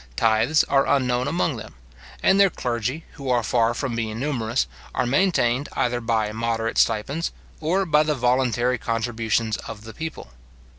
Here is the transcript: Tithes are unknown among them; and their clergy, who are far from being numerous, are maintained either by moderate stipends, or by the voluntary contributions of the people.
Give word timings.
Tithes 0.15 0.63
are 0.63 0.87
unknown 0.87 1.27
among 1.27 1.57
them; 1.57 1.75
and 2.23 2.39
their 2.39 2.49
clergy, 2.49 3.05
who 3.11 3.29
are 3.29 3.43
far 3.43 3.75
from 3.75 3.95
being 3.95 4.19
numerous, 4.19 4.65
are 4.95 5.05
maintained 5.05 5.69
either 5.73 6.01
by 6.01 6.31
moderate 6.31 6.79
stipends, 6.79 7.31
or 7.59 7.85
by 7.85 8.01
the 8.01 8.15
voluntary 8.15 8.79
contributions 8.79 9.57
of 9.57 9.83
the 9.83 9.93
people. 9.93 10.31